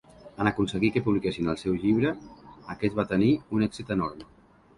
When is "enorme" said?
3.99-4.31